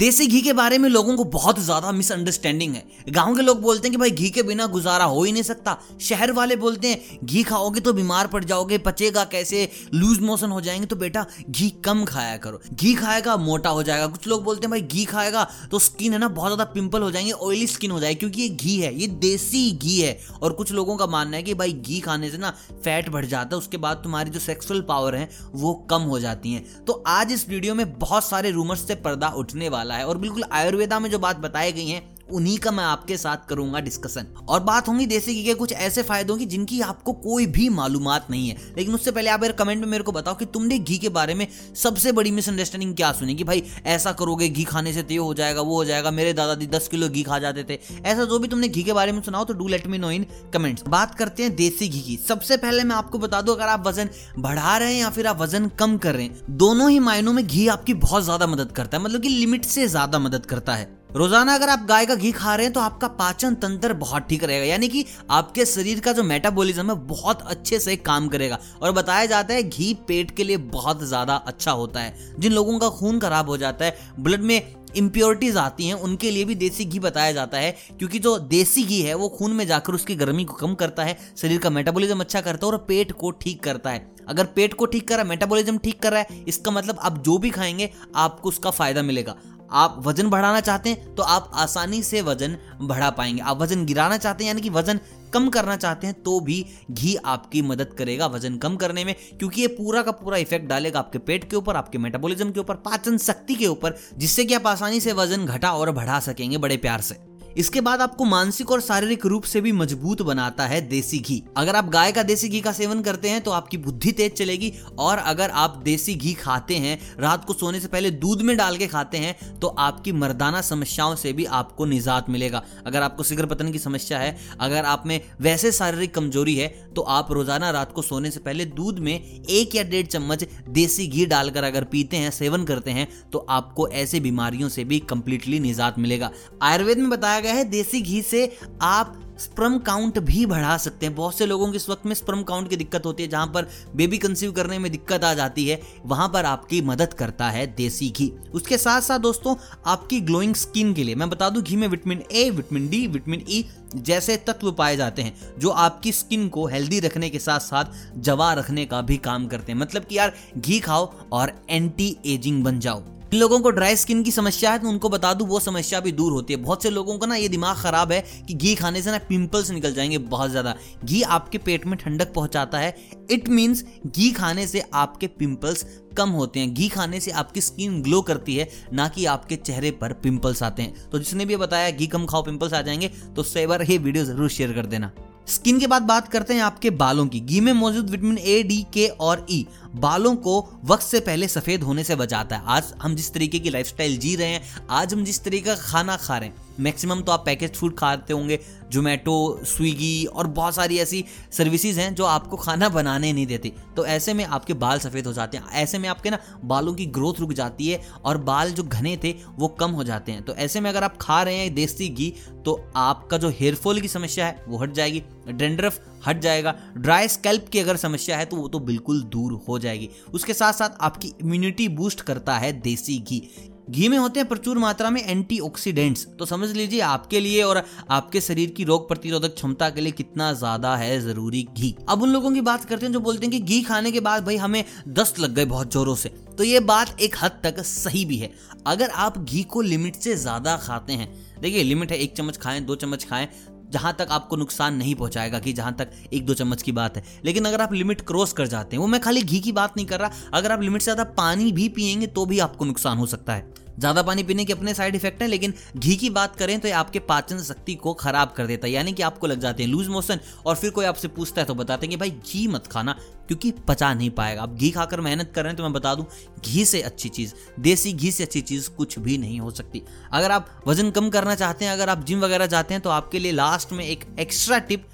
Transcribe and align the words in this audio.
देसी 0.00 0.26
घी 0.26 0.40
के 0.40 0.52
बारे 0.52 0.76
में 0.78 0.88
लोगों 0.88 1.16
को 1.16 1.24
बहुत 1.24 1.58
ज़्यादा 1.60 1.90
मिसअंडरस्टैंडिंग 1.92 2.74
है। 2.74 2.82
गाँव 3.08 3.34
के 3.36 3.42
लोग 3.42 3.60
बोलते 3.62 3.88
हैं 3.88 3.92
कि 3.92 3.96
भाई 3.96 4.10
घी 4.10 4.28
के 4.30 4.42
बिना 4.42 4.66
गुजारा 4.66 5.04
हो 5.04 5.24
ही 5.24 5.32
नहीं 5.32 5.42
सकता। 5.42 5.76
शहर 6.00 6.30
वाले 6.32 6.56
बोलते 6.56 6.88
हैं, 6.88 7.18
घी 7.24 7.42
खाओगे 7.42 7.80
तो 7.80 7.92
बीमार 7.92 8.26
पड़ 8.26 8.42
जाओगे, 8.44 8.78
पचेगा 8.78 9.24
कैसे? 9.24 9.68
लूज 9.94 10.20
मोशन 10.20 10.50
हो 10.50 10.60
जाएँगे। 10.60 10.86
तो 10.86 10.96
बेटा, 10.96 11.24
घी 11.50 11.68
कम 11.84 12.04
खाया 12.04 12.36
करो। 12.36 12.60
घी 12.74 12.94
खाएगा, 12.94 13.36
मोटा 13.36 13.70
हो 13.70 13.82
जाएगा। 13.82 14.06
कुछ 14.06 14.26
लोग 14.26 14.44
बोलते 14.44 14.66
हैं, 14.66 14.70
भाई 14.70 14.80
घी 14.80 15.04
खाएगा 15.04 15.46
तो 15.70 15.78
स्किन 15.78 16.12
है 16.12 16.18
ना, 16.18 16.28
बहुत 16.30 16.48
ज़्यादा 16.48 16.64
पिंपल 16.72 17.02
हो 17.02 17.10
जाएँगे 17.10 17.32
ऑयली 17.32 17.66
स्किन 17.66 17.90
हो 17.90 18.00
जाएगी। 18.00 18.18
क्योंकि 18.18 18.42
ये 18.42 18.48
घी 18.48 18.76
है, 18.76 18.94
ये 19.00 19.06
देसी 19.18 19.70
घी 19.72 20.00
है। 20.00 20.18
और 20.42 20.52
कुछ 20.52 20.72
लोगों 20.72 20.96
का 20.96 21.06
मानना 21.08 21.36
है 21.36 21.42
कि 21.42 21.54
भाई 21.54 21.72
घी 21.72 22.00
खाने 22.00 22.30
से 22.30 22.38
ना 22.38 22.54
फैट 22.84 23.10
बढ़ 23.10 23.26
जाता 23.26 23.56
है, 23.56 23.58
उसके 23.58 23.76
बाद 23.76 24.00
तुम्हारी 24.04 24.30
जो 24.30 24.40
सेक्सुअल 24.40 24.80
पावर 24.88 25.16
है, 25.16 25.28
वो 25.54 25.74
कम 25.90 26.08
हो 26.08 26.20
जाती 26.20 26.52
है। 26.52 26.64
तो 26.86 27.02
आज 27.08 27.32
इस 27.32 27.48
वीडियो 27.48 27.74
में 27.74 27.98
बहुत 27.98 28.24
सारे 28.24 28.50
रूमर्स 28.50 28.86
से 28.88 28.94
पर्दा 28.96 29.28
उठने 29.36 29.68
वाला 29.68 29.88
है। 29.96 30.06
और 30.06 30.18
बिल्कुल 30.18 30.44
आयुर्वेदा 30.52 30.98
में 30.98 31.10
जो 31.10 31.18
बात 31.18 31.36
बताई 31.38 31.72
गई 31.72 31.88
है 31.88 32.02
उन्हीं 32.30 32.56
का 32.58 32.70
मैं 32.70 32.84
आपके 32.84 33.16
साथ 33.16 33.48
करूँगा 33.48 33.80
डिस्कशन 33.80 34.26
और 34.48 34.60
बात 34.62 34.88
होंगी 34.88 35.06
देसी 35.06 35.34
घी 35.34 35.44
के 35.44 35.54
कुछ 35.54 35.72
ऐसे 35.72 36.02
फायदों 36.04 36.36
की 36.36 36.46
जिनकी 36.46 36.80
आपको 36.82 37.12
कोई 37.20 37.46
भी 37.48 37.68
मालूम 37.70 38.08
नहीं 38.20 38.48
है। 38.48 38.56
लेकिन 38.76 38.94
उससे 38.94 39.10
पहले 39.10 39.30
आप 39.30 39.44
कमेंट 39.58 39.80
में 39.80 39.88
मेरे 39.88 40.04
को 40.04 40.12
बताओ 40.12 40.34
कि 40.34 40.44
तुमने 40.48 40.78
घी 40.78 40.98
के 40.98 41.08
बारे 41.10 41.34
में 41.34 41.46
सबसे 41.76 42.12
बड़ी 42.12 42.30
मिसअंडरस्टैंडिंग 42.30 42.94
क्या 42.96 43.10
सुनी 43.12 43.34
कि 43.34 43.44
भाई 43.44 43.62
ऐसा 43.86 44.12
करोगे, 44.12 44.48
घी 44.48 44.64
खाने 44.64 44.92
से 44.92 45.02
तो 45.02 45.24
हो 45.24 45.34
जाएगा, 45.34 45.60
वो 45.62 45.74
हो 45.74 45.84
जाएगा, 45.84 46.10
मेरे 46.10 46.32
दादाजी 46.32 46.66
दस 46.68 46.88
किलो 46.88 47.08
घी 47.08 47.22
खा 47.22 47.38
जाते 47.38 47.64
थे। 47.64 47.78
ऐसा 48.04 48.24
जो 48.24 48.38
भी 48.38 48.48
तुमने 48.48 48.68
घी 48.68 48.82
के 48.82 48.92
बारे 48.92 49.12
में 49.12 49.22
सुनाओ 49.22 49.44
तो 49.44 49.54
do 49.54 49.68
let 49.68 49.86
me 49.86 49.98
know 49.98 50.10
in 50.10 50.26
comments 50.52 50.84
बात 50.88 51.14
करते 51.14 51.42
हैं 51.42 51.54
देसी 51.56 51.88
घी 51.88 52.00
की। 52.00 52.16
सबसे 52.28 52.56
पहले 52.58 52.84
मैं 52.84 52.96
आपको 52.96 53.18
बता 53.18 53.40
दूँ, 53.40 53.54
अगर 53.54 53.68
आप 53.68 53.86
वज़न 53.86 54.10
बढ़ा 54.38 54.76
रहे 54.76 54.92
हैं 54.92 55.00
या 55.00 55.10
फिर 55.10 55.26
आप 55.26 55.40
वज़न 55.40 55.68
कम 55.78 55.96
कर 55.98 56.14
रहे 56.14 56.24
हैं, 56.24 56.56
दोनों 56.58 56.90
ही 56.90 56.98
मायनों 57.00 57.32
में 57.32 57.46
घी 57.46 57.66
आपकी 57.68 57.94
बहुत 57.96 58.24
ज़्यादा 58.24 58.46
मदद 58.46 58.72
करता 58.72 58.96
है 58.96 59.04
मतलब 59.04 59.22
कि 59.22 59.28
लिमिट 59.30 59.64
से 59.66 59.86
ज़्यादा 59.88 60.18
मदद 60.18 60.46
करता 60.46 60.74
है। 60.74 60.99
रोज़ाना 61.16 61.54
अगर 61.54 61.68
आप 61.68 61.84
गाय 61.86 62.06
का 62.06 62.14
घी 62.14 62.30
खा 62.32 62.54
रहे 62.54 62.66
हैं 62.66 62.72
तो 62.72 62.80
आपका 62.80 63.08
पाचन 63.10 63.54
तंत्र 63.54 63.92
बहुत 63.94 64.26
ठीक 64.28 64.44
रहेगा। 64.44 64.64
यानी 64.64 64.88
कि 64.88 65.04
आपके 65.30 65.64
शरीर 65.66 66.00
का 66.00 66.12
जो 66.12 66.22
मेटाबॉलिज्म 66.22 66.90
है, 66.90 66.94
बहुत 66.98 67.42
अच्छे 67.42 67.78
से 67.80 67.96
काम 67.98 68.28
करेगा। 68.28 68.58
और 68.82 68.92
बताया 68.92 69.26
जाता 69.26 69.54
है, 69.54 69.62
घी 69.62 69.92
पेट 70.08 70.30
के 70.30 70.44
लिए 70.44 70.56
बहुत 70.56 71.02
ज़्यादा 71.02 71.36
अच्छा 71.36 71.72
होता 71.72 72.00
है। 72.00 72.34
जिन 72.38 72.52
लोगों 72.52 72.78
का 72.78 72.88
खून 72.90 73.18
खराब 73.18 73.48
हो 73.48 73.56
जाता 73.56 73.84
है 73.84 73.96
ब्लड 74.20 74.42
में 74.42 74.74
इम्प्योरिटीज 74.96 75.56
आती 75.56 75.86
हैं, 75.86 75.94
उनके 75.94 76.30
लिए 76.30 76.44
भी 76.44 76.54
देसी 76.54 76.84
घी 76.84 76.98
बताया 77.00 77.32
जाता 77.32 77.58
है। 77.58 77.74
क्योंकि 77.98 78.18
जो 78.18 78.38
देसी 78.38 78.82
घी 78.82 79.00
है, 79.02 79.14
वो 79.14 79.28
खून 79.28 79.52
में 79.52 79.66
जाकर 79.66 79.92
उसकी 79.92 80.14
गर्मी 80.16 80.44
को 80.44 80.54
कम 80.56 80.74
करता 80.74 81.04
है, 81.04 81.18
शरीर 81.36 81.58
का 81.58 81.70
मेटाबॉलिज्म 81.70 82.20
अच्छा 82.20 82.40
करता 82.40 82.66
है 82.66 82.72
और 82.72 82.78
पेट 82.88 83.12
को 83.12 83.30
ठीक 83.32 83.62
करता 83.62 83.90
है। 83.90 84.08
अगर 84.28 84.44
पेट 84.46 84.74
को 84.74 84.86
ठीक 84.86 85.08
कर 85.08 85.14
रहा 85.14 85.22
है 85.22 85.28
मेटाबॉलिज्म 85.28 85.78
ठीक 85.78 86.02
कर 86.02 86.12
रहा 86.12 86.20
है, 86.20 86.44
इसका 86.48 86.70
मतलब 86.70 86.98
आप 87.00 87.18
जो 87.18 87.38
भी 87.38 87.50
खाएँगे, 87.50 87.90
आपको 88.16 88.48
उसका 88.48 88.70
फ़ायदा 88.70 89.02
मिलेगा। 89.02 89.34
आप 89.72 90.02
वज़न 90.06 90.30
बढ़ाना 90.30 90.60
चाहते 90.60 90.90
हैं 90.90 91.14
तो 91.14 91.22
आप 91.22 91.50
आसानी 91.54 92.02
से 92.02 92.20
वज़न 92.22 92.56
बढ़ा 92.82 93.10
पाएँगे। 93.10 93.40
आप 93.42 93.58
वज़न 93.58 93.84
गिराना 93.86 94.16
चाहते 94.18 94.44
हैं, 94.44 94.48
यानी 94.48 94.60
कि 94.60 94.70
वज़न 94.70 95.00
कम 95.32 95.48
करना 95.48 95.76
चाहते 95.76 96.06
हैं 96.06 96.22
तो 96.22 96.38
भी 96.40 96.64
घी 96.90 97.14
आपकी 97.16 97.62
मदद 97.62 97.94
करेगा 97.98 98.26
वज़न 98.26 98.56
कम 98.56 98.76
करने 98.76 99.04
में, 99.04 99.14
क्योंकि 99.38 99.60
ये 99.60 99.66
पूरा 99.68 100.02
का 100.02 100.12
पूरा 100.12 100.36
इफ़ेक्ट 100.38 100.68
डालेगा 100.68 100.98
आपके 100.98 101.18
पेट 101.20 101.48
के 101.50 101.56
ऊपर, 101.56 101.76
आपके 101.76 101.98
मेटाबॉलिज्म 101.98 102.50
के 102.50 102.60
ऊपर, 102.60 102.74
पाचन 102.76 103.18
शक्ति 103.20 103.54
के 103.54 103.66
ऊपर, 103.66 103.98
जिससे 104.18 104.44
कि 104.44 104.54
आप 104.54 104.66
आसानी 104.66 105.00
से 105.00 105.12
वज़न 105.14 105.46
घटा 105.46 105.72
और 105.72 105.90
बढ़ा 105.92 106.20
सकेंगे 106.20 106.58
बड़े 106.58 106.76
प्यार 106.76 107.00
से। 107.00 107.29
इसके 107.60 107.80
बाद 107.80 108.00
आपको 108.00 108.24
मानसिक 108.24 108.70
और 108.70 108.80
शारीरिक 108.80 109.24
रूप 109.26 109.44
से 109.44 109.60
भी 109.60 109.70
मज़बूत 109.72 110.20
बनाता 110.22 110.66
है 110.66 110.80
देसी 110.88 111.18
घी। 111.18 111.42
अगर 111.56 111.76
आप 111.76 111.88
गाय 111.88 112.12
का 112.12 112.22
देसी 112.22 112.48
घी 112.48 112.60
का 112.60 112.72
सेवन 112.72 113.00
करते 113.02 113.28
हैं 113.28 113.40
तो 113.40 113.50
आपकी 113.50 113.76
बुद्धि 113.78 114.12
तेज 114.12 114.32
चलेगी, 114.34 114.72
और 114.98 115.18
अगर 115.18 115.50
आप 115.52 115.76
देसी 115.84 116.14
घी 116.14 116.32
खाते 116.34 116.74
हैं, 116.76 116.98
रात 117.20 117.44
को 117.44 117.52
सोने 117.54 117.80
से 117.80 117.88
पहले 117.88 118.10
दूध 118.12 118.42
में 118.42 118.56
डाल 118.56 118.76
के 118.76 118.86
खाते 118.86 119.18
हैं 119.18 119.58
तो 119.60 119.68
आपकी 119.80 120.12
मर्दाना 120.14 120.60
समस्याओं 120.62 121.16
से 121.16 121.32
भी 121.32 121.44
आपको 121.58 121.84
निजात 121.86 122.30
मिलेगा। 122.30 122.62
अगर 122.86 123.02
आपको 123.02 123.22
सिगर 123.22 123.46
पतन 123.46 123.72
की 123.72 123.78
समस्या 123.78 124.18
है, 124.18 124.36
अगर 124.60 124.84
आप 124.84 125.02
में 125.06 125.20
वैसे 125.40 125.72
शारीरिक 125.72 126.14
कमज़ोरी 126.14 126.56
है 126.56 126.68
तो 126.96 127.02
आप 127.10 127.32
रोज़ाना 127.32 127.70
रात 127.70 127.92
को 127.92 128.02
सोने 128.02 128.30
से 128.30 128.40
पहले 128.40 128.64
दूध 128.72 128.98
में 129.00 129.12
एक 129.14 129.74
या 129.74 129.82
डेढ़ 129.84 130.06
चम्मच 130.06 130.44
देसी 130.70 131.06
घी 131.08 131.26
डालकर 131.26 131.64
अगर 131.64 131.84
पीते 131.86 132.16
हैं, 132.16 132.30
सेवन 132.30 132.64
करते 132.64 132.90
हैं 132.92 133.08
तो 133.32 133.46
आपको 133.50 133.88
ऐसे 133.98 134.20
बीमारियों 134.20 134.68
से 134.70 134.84
भी 134.84 134.98
कंप्लीटली 135.10 135.60
निजात 135.60 135.98
मिलेगा। 135.98 136.30
आयुर्वेद 136.62 136.98
में 136.98 137.10
बताया 137.10 137.40
बताया 137.40 137.49
गया 137.50 137.58
है, 137.58 137.64
देसी 137.64 138.00
घी 138.00 138.22
से 138.22 138.56
आप 138.82 139.16
स्प्रम 139.40 139.78
काउंट 139.78 140.18
भी 140.18 140.44
बढ़ा 140.46 140.76
सकते 140.76 141.06
हैं। 141.06 141.14
बहुत 141.14 141.36
से 141.38 141.46
लोगों 141.46 141.70
के 141.70 141.76
इस 141.76 141.88
वक्त 141.88 142.06
में 142.06 142.14
स्प्रम 142.14 142.42
काउंट 142.42 142.68
की 142.70 142.76
दिक्कत 142.76 143.06
होती 143.06 143.22
है, 143.22 143.28
जहाँ 143.28 143.46
पर 143.46 143.68
बेबी 143.96 144.18
कंसीव 144.18 144.52
करने 144.52 144.78
में 144.78 144.90
दिक्कत 144.92 145.24
आ 145.24 145.32
जाती 145.34 145.66
है, 145.68 145.80
वहाँ 146.06 146.28
पर 146.28 146.44
आपकी 146.44 146.80
मदद 146.82 147.12
करता 147.12 147.48
है 147.50 147.66
देसी 147.66 148.08
घी। 148.10 148.30
उसके 148.54 148.78
साथ 148.78 149.00
साथ 149.00 149.18
दोस्तों, 149.18 149.54
आपकी 149.86 150.20
ग्लोइंग 150.20 150.54
स्किन 150.54 150.94
के 150.94 151.04
लिए, 151.04 151.14
मैं 151.14 151.30
बता 151.30 151.48
दूँ, 151.50 151.62
घी 151.62 151.76
में 151.76 151.86
vitamin 151.88 152.22
A 152.32 152.48
vitamin 152.50 152.88
D 152.88 153.06
vitamin 153.06 153.44
E 153.48 153.64
जैसे 153.94 154.36
तत्व 154.36 154.72
पाए 154.72 154.96
जाते 154.96 155.22
हैं, 155.22 155.34
जो 155.58 155.68
आपकी 155.68 156.12
स्किन 156.12 156.48
को 156.48 156.66
हेल्दी 156.66 157.00
रखने 157.00 157.30
के 157.30 157.38
साथ 157.38 157.60
साथ 157.60 157.84
जवा 158.16 158.52
रखने 158.52 158.84
का 158.86 159.00
भी 159.00 159.16
काम 159.16 159.46
करते 159.46 159.72
हैं। 159.72 159.78
मतलब 159.78 160.04
कि 160.04 160.18
यार, 160.18 160.34
घी 160.58 160.80
खाओ 160.80 161.12
और 161.32 161.52
एंटी 161.70 162.16
एजिंग 162.26 162.62
बन 162.64 162.78
जाओ। 162.80 163.02
जिन 163.30 163.40
लोगों 163.40 163.58
को 163.60 163.70
ड्राई 163.70 163.96
स्किन 163.96 164.22
की 164.22 164.30
समस्या 164.30 164.70
है 164.70 164.78
तो 164.78 164.88
उनको 164.88 165.08
बता 165.08 165.32
दूँ, 165.34 165.46
वो 165.48 165.58
समस्या 165.60 165.98
भी 166.00 166.12
दूर 166.12 166.32
होती 166.32 166.54
है। 166.54 166.60
बहुत 166.60 166.82
से 166.82 166.90
लोगों 166.90 167.16
का 167.18 167.26
ना 167.26 167.34
ये 167.36 167.48
दिमाग 167.48 167.76
खराब 167.76 168.12
है 168.12 168.20
कि 168.48 168.54
घी 168.54 168.74
खाने 168.74 169.02
से 169.02 169.10
ना 169.10 169.18
पिंपल्स 169.28 169.70
निकल 169.70 169.94
जाएँगे 169.94 170.18
बहुत 170.18 170.50
ज़्यादा। 170.50 170.74
घी 171.04 171.22
आपके 171.22 171.58
पेट 171.58 171.86
में 171.86 171.96
ठंडक 171.98 172.32
पहुंचाता 172.34 172.78
है। 172.78 172.94
इट 173.30 173.48
मीन्स 173.48 173.84
घी 174.06 174.30
खाने 174.32 174.66
से 174.66 174.82
आपके 174.94 175.26
पिंपल्स 175.28 175.86
कम 176.16 176.30
होते 176.30 176.60
हैं। 176.60 176.74
घी 176.74 176.88
खाने 176.88 177.20
से 177.20 177.30
आपकी 177.32 177.60
स्किन 177.60 178.02
ग्लो 178.02 178.22
करती 178.22 178.56
है, 178.56 178.68
ना 178.92 179.08
कि 179.08 179.24
आपके 179.26 179.56
चेहरे 179.56 179.90
पर 179.92 180.12
पिंपल्स 180.14 180.62
आते 180.62 180.82
हैं। 180.82 181.10
तो 181.10 181.18
जिसने 181.18 181.44
भी 181.44 181.56
बताया, 181.56 181.90
घी 181.90 182.06
कम 182.06 182.26
खाओ 182.26 182.42
पिंपल्स 182.42 182.72
आ 182.72 182.82
जाएँगे 182.82 183.08
तो 183.08 183.40
उससे 183.40 183.66
बार 183.66 183.82
ये 183.82 183.98
वीडियो 183.98 184.24
ज़रूर 184.24 184.48
शेयर 184.50 184.72
कर 184.72 184.86
देना। 184.86 185.12
स्किन 185.50 185.78
के 185.80 185.86
बाद 185.86 186.02
बात 186.02 186.28
करते 186.28 186.54
हैं 186.54 186.62
आपके 186.62 186.90
बालों 186.90 187.26
की। 187.26 187.40
घी 187.40 187.60
में 187.60 187.72
मौजूद 187.72 188.10
विटामिन 188.10 188.38
ए 188.38 188.62
डी 188.62 188.76
के 188.94 189.06
और 189.20 189.46
ई 189.50 189.66
बालों 189.94 190.34
को 190.36 190.58
वक्त 190.84 191.02
से 191.02 191.20
पहले 191.20 191.48
सफ़ेद 191.48 191.82
होने 191.82 192.04
से 192.04 192.16
बचाता 192.16 192.56
है। 192.56 192.62
आज 192.66 192.92
हम 193.02 193.14
जिस 193.16 193.32
तरीके 193.34 193.58
की 193.58 193.70
लाइफस्टाइल 193.70 194.16
जी 194.18 194.34
रहे 194.36 194.48
हैं, 194.48 194.62
आज 194.90 195.14
हम 195.14 195.24
जिस 195.24 195.42
तरीके 195.44 195.64
का 195.66 195.74
खाना 195.74 196.16
खा 196.16 196.36
रहे 196.38 196.48
हैं 196.48 196.69
मैक्सिमम 196.80 197.20
तो 197.20 197.32
आप 197.32 197.42
पैकेज 197.46 197.74
फ़ूड 197.74 197.96
खाते 197.96 198.32
होंगे 198.32 198.58
जोमेटो 198.90 199.60
स्विगी 199.64 200.24
और 200.24 200.46
बहुत 200.46 200.74
सारी 200.74 200.98
ऐसी 200.98 201.24
सर्विसेज़ 201.52 202.00
हैं 202.00 202.14
जो 202.14 202.24
आपको 202.24 202.56
खाना 202.56 202.88
बनाने 202.88 203.32
नहीं 203.32 203.46
देती। 203.46 203.72
तो 203.96 204.06
ऐसे 204.06 204.34
में 204.34 204.44
आपके 204.44 204.74
बाल 204.74 204.98
सफ़ेद 204.98 205.26
हो 205.26 205.32
जाते 205.32 205.56
हैं। 205.56 205.70
ऐसे 205.72 205.98
में 205.98 206.08
आपके 206.08 206.30
ना 206.30 206.38
बालों 206.64 206.94
की 206.94 207.06
ग्रोथ 207.08 207.40
रुक 207.40 207.52
जाती 207.52 207.88
है 207.88 208.00
और 208.24 208.38
बाल 208.38 208.72
जो 208.72 208.82
घने 208.82 209.16
थे, 209.16 209.34
वो 209.58 209.68
कम 209.70 209.90
हो 209.90 210.04
जाते 210.04 210.32
हैं। 210.32 210.42
तो 210.42 210.54
ऐसे 210.54 210.80
में 210.80 210.90
अगर 210.90 211.04
आप 211.04 211.16
खा 211.20 211.42
रहे 211.42 211.54
हैं 211.54 211.74
देसी 211.74 212.08
घी 212.08 212.32
तो 212.64 212.80
आपका 212.96 213.38
जो 213.38 213.48
हेयरफॉल 213.50 214.00
की 214.00 214.08
समस्या 214.08 214.46
है, 214.46 214.64
वो 214.68 214.78
हट 214.78 214.92
जाएगी। 214.92 215.22
डेंड्रफ 215.48 216.00
हट 216.26 216.40
जाएगा। 216.40 216.74
ड्राई 216.96 217.28
स्कैल्प 217.28 217.68
की 217.68 217.78
अगर 217.78 217.96
समस्या 217.96 218.38
है 218.38 218.44
तो 218.44 218.56
वो 218.56 218.68
तो 218.68 218.78
बिल्कुल 218.78 219.22
दूर 219.22 219.52
हो 219.68 219.78
जाएगी। 219.78 220.08
उसके 220.34 220.54
साथ 220.54 220.72
साथ 220.72 220.96
आपकी 221.00 221.32
इम्यूनिटी 221.40 221.88
बूस्ट 221.88 222.20
करता 222.20 222.56
है 222.58 222.72
देसी 222.72 223.18
घी। 223.18 223.42
घी 223.90 224.08
में 224.08 224.16
होते 224.18 224.40
हैं 224.40 224.48
प्रचुर 224.48 224.78
मात्रा 224.78 225.10
में 225.10 225.22
एंटीऑक्सीडेंट्स। 225.22 226.26
तो 226.38 226.46
समझ 226.46 226.70
लीजिए 226.70 227.00
आपके 227.02 227.40
लिए 227.40 227.62
और 227.62 227.82
आपके 228.10 228.40
शरीर 228.40 228.70
की 228.70 228.84
रोग 228.84 229.08
प्रतिरोधक 229.08 229.54
क्षमता 229.54 229.88
के 229.90 230.00
लिए 230.00 230.12
कितना 230.12 230.52
ज़्यादा 230.52 230.94
है 230.96 231.20
ज़रूरी 231.20 231.66
घी। 231.72 231.94
अब 232.08 232.22
उन 232.22 232.30
लोगों 232.30 232.52
की 232.52 232.60
बात 232.60 232.84
करते 232.84 233.06
हैं 233.06 233.12
जो 233.12 233.20
बोलते 233.20 233.46
हैं 233.46 233.50
कि 233.52 233.60
घी 233.60 233.82
खाने 233.82 234.12
के 234.12 234.20
बाद 234.20 234.44
भाई 234.44 234.56
हमें 234.56 234.84
दस्त 235.10 235.38
लग 235.40 235.54
गए 235.54 235.64
बहुत 235.66 235.92
जोरों 235.92 236.14
से। 236.14 236.28
तो 236.58 236.64
ये 236.64 236.80
बात 236.82 237.20
एक 237.20 237.36
हद 237.42 237.60
तक 237.64 237.80
सही 237.80 238.24
भी 238.24 238.36
है। 238.36 238.52
अगर 238.86 239.10
आप 239.10 239.38
घी 239.38 239.62
को 239.64 239.80
लिमिट 239.82 240.16
से 240.16 240.34
ज़्यादा 240.36 240.76
खाते 240.76 241.12
हैं, 241.12 241.28
देखिए 241.60 241.82
लिमिट 241.82 242.12
है 242.12 242.18
एक 242.18 242.36
चम्मच 242.36 242.56
खाएँ, 242.56 242.80
दो 242.80 242.94
चम्मच 242.96 243.24
खाएँ 243.24 243.48
जहाँ 243.92 244.14
तक 244.18 244.28
आपको 244.30 244.56
नुकसान 244.56 244.94
नहीं 244.94 245.14
पहुंचाएगा 245.14 245.58
कि 245.58 245.72
जहाँ 245.72 245.94
तक 245.94 246.10
एक 246.32 246.46
दो 246.46 246.54
चम्मच 246.54 246.82
की 246.82 246.92
बात 246.92 247.16
है। 247.16 247.22
लेकिन 247.44 247.64
अगर 247.64 247.80
आप 247.80 247.92
लिमिट 247.92 248.20
क्रॉस 248.20 248.52
कर 248.52 248.66
जाते 248.66 248.96
हैं, 248.96 249.00
वो 249.00 249.06
मैं 249.06 249.20
खाली 249.20 249.42
घी 249.42 249.60
की 249.60 249.72
बात 249.72 249.96
नहीं 249.96 250.06
कर 250.06 250.20
रहा, 250.20 250.30
अगर 250.54 250.72
आप 250.72 250.82
लिमिट 250.82 251.02
से 251.02 251.04
ज़्यादा 251.04 251.24
पानी 251.34 251.70
भी 251.72 251.88
पियेंगे 251.90 252.26
तो 252.28 252.46
भी 252.46 252.58
आपको 252.60 252.84
नुकसान 252.84 253.18
हो 253.18 253.26
सकता 253.26 253.54
है। 253.54 253.68
ज़्यादा 254.00 254.22
पानी 254.22 254.42
पीने 254.42 254.64
के 254.64 254.72
अपने 254.72 254.94
साइड 254.94 255.14
इफ़ेक्ट 255.14 255.42
हैं, 255.42 255.48
लेकिन 255.48 255.74
घी 255.96 256.16
की 256.16 256.30
बात 256.32 256.56
करें 256.56 256.78
तो 256.80 256.88
ये 256.88 256.94
आपके 256.94 257.18
पाचन 257.20 257.58
शक्ति 257.62 257.94
को 257.96 258.14
खराब 258.16 258.52
कर 258.52 258.66
देता 258.66 258.86
है। 258.86 258.92
यानी 258.92 259.12
कि 259.12 259.22
आपको 259.22 259.46
लग 259.46 259.60
जाते 259.60 259.82
हैं 259.82 259.90
लूज 259.90 260.08
मोशन 260.08 260.40
और 260.66 260.76
फिर 260.76 260.90
कोई 260.90 261.04
आपसे 261.06 261.28
पूछता 261.30 261.60
है 261.60 261.66
तो 261.66 261.74
बताते 261.74 262.06
हैं 262.06 262.10
कि 262.10 262.16
भाई 262.16 262.30
घी 262.30 262.66
मत 262.68 262.86
खाना, 262.86 263.16
क्योंकि 263.48 263.70
पचा 263.88 264.12
नहीं 264.14 264.30
पाएगा। 264.32 264.62
आप 264.62 264.74
घी 264.74 264.90
खाकर 264.90 265.20
मेहनत 265.20 265.52
कर 265.54 265.62
रहे 265.62 265.70
हैं 265.70 265.76
तो 265.76 265.82
मैं 265.82 265.92
बता 265.92 266.14
दूँ, 266.14 266.26
घी 266.60 266.84
से 266.84 267.02
अच्छी 267.02 267.28
चीज़, 267.30 267.54
देसी 267.80 268.12
घी 268.12 268.30
से 268.32 268.44
अच्छी 268.44 268.60
चीज़ 268.62 268.90
कुछ 268.92 269.18
भी 269.18 269.38
नहीं 269.38 269.60
हो 269.60 269.70
सकती। 269.72 270.02
अगर 270.32 270.50
आप 270.50 270.70
वज़न 270.86 271.10
कम 271.10 271.30
करना 271.30 271.54
चाहते 271.56 271.84
हैं, 271.84 271.92
अगर 271.92 272.08
आप 272.08 272.24
जिम 272.24 272.40
वगैरह 272.40 272.66
जाते 272.68 272.94
हैं 272.94 273.02
तो 273.02 273.10
आपके 273.10 273.38
लिए 273.38 273.52
लास्ट 273.52 273.92
में 273.92 274.04
एक 274.04 274.24
एक्स्ट्रा 274.40 274.78
टिप 274.80 275.08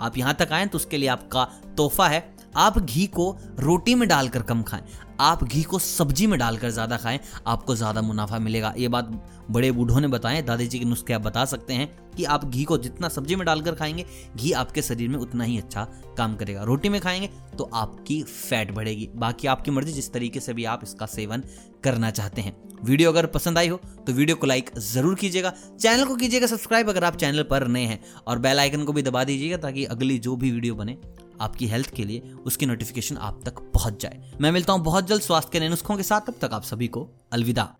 आप 0.00 0.18
यहाँ 0.18 0.34
तक 0.34 0.48
आए 0.52 0.66
तो 0.66 0.76
उसके 0.76 0.98
लिए 0.98 1.08
आपका 1.08 1.44
तोहफा 1.76 2.08
है। 2.08 2.35
आप 2.56 2.78
घी 2.78 3.06
को 3.08 3.36
रोटी 3.58 3.94
में 3.94 4.08
डालकर 4.08 4.42
कम 4.42 4.62
खाएँ। 4.62 4.82
आप 5.20 5.42
घी 5.44 5.62
को 5.62 5.78
सब्ज़ी 5.78 6.26
में 6.26 6.38
डालकर 6.38 6.70
ज़्यादा 6.70 6.96
खाएँ, 6.96 7.18
आपको 7.46 7.74
ज़्यादा 7.76 8.02
मुनाफा 8.02 8.38
मिलेगा। 8.38 8.72
ये 8.78 8.88
बात 8.88 9.10
बड़े 9.50 9.70
बूढ़ों 9.72 10.00
ने 10.00 10.08
बताएँ 10.08 10.42
दादाजी 10.42 10.78
के 10.78 10.84
नुस्खे 10.84 11.12
आप 11.12 11.20
बता 11.20 11.44
सकते 11.44 11.74
हैं 11.74 11.88
कि 12.16 12.24
आप 12.24 12.44
घी 12.44 12.64
को 12.64 12.78
जितना 12.78 13.08
सब्ज़ी 13.08 13.36
में 13.36 13.44
डालकर 13.46 13.74
खाएँगे, 13.74 14.04
घी 14.36 14.52
आपके 14.54 14.82
शरीर 14.82 15.08
में 15.08 15.18
उतना 15.18 15.44
ही 15.44 15.58
अच्छा 15.58 15.84
काम 16.18 16.36
करेगा। 16.36 16.62
रोटी 16.64 16.88
में 16.88 17.00
खाएँगे 17.00 17.30
तो 17.58 17.70
आपकी 17.74 18.22
फैट 18.22 18.72
बढ़ेगी। 18.72 19.08
बाकी 19.16 19.48
आपकी 19.48 19.70
मर्ज़ी, 19.70 19.92
जिस 19.92 20.12
तरीके 20.12 20.40
से 20.40 20.54
भी 20.54 20.64
आप 20.66 20.80
इसका 20.84 21.06
सेवन 21.08 21.42
करना 21.84 22.10
चाहते 22.10 22.42
हैं। 22.42 22.56
वीडियो 22.84 23.10
अगर 23.12 23.26
पसंद 23.28 23.58
आई 23.58 23.68
हो 23.68 23.80
तो 24.06 24.12
वीडियो 24.12 24.36
को 24.36 24.46
लाइक 24.46 24.70
ज़रूर 24.78 25.14
कीजिएगा। 25.14 25.52
चैनल 25.72 26.04
को 26.04 26.16
कीजिएगा 26.16 26.46
सब्सक्राइब 26.46 26.88
अगर 26.88 27.04
आप 27.04 27.16
चैनल 27.16 27.42
पर 27.42 27.66
नए 27.68 27.84
हैं। 27.84 28.00
और 28.26 28.38
बेल 28.38 28.58
आइकन 28.60 28.84
को 28.84 28.92
भी 28.92 29.02
दबा 29.02 29.24
दीजिएगा 29.24 29.56
ताकि 29.58 29.84
अगली 29.86 30.18
जो 30.18 30.36
भी 30.36 30.50
वीडियो 30.50 30.74
बने 30.74 30.98
आपकी 31.40 31.66
हेल्थ 31.66 31.94
के 31.94 32.04
लिए 32.04 32.32
उसकी 32.46 32.66
नोटिफिकेशन 32.66 33.16
आप 33.16 33.40
तक 33.44 33.58
पहुँच 33.58 34.02
जाए। 34.02 34.32
मैं 34.40 34.52
मिलता 34.52 34.72
हूँ 34.72 34.82
बहुत 34.82 35.06
जल्द 35.06 35.22
स्वास्थ्य 35.22 35.50
के 35.52 35.60
नए 35.60 35.68
नुस्खों 35.68 35.96
के 35.96 36.02
साथ। 36.02 36.20
तब 36.20 36.34
तक 36.40 36.50
आप 36.52 36.62
सभी 36.62 36.88
को 36.88 37.08
अलविदा। 37.32 37.74